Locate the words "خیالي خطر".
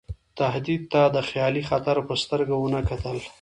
1.29-1.95